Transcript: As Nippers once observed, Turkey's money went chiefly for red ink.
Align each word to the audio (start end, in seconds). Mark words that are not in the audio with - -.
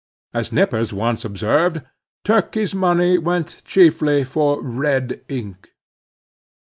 As 0.33 0.51
Nippers 0.51 0.91
once 0.91 1.23
observed, 1.23 1.81
Turkey's 2.25 2.73
money 2.73 3.19
went 3.19 3.61
chiefly 3.65 4.23
for 4.23 4.59
red 4.59 5.21
ink. 5.29 5.75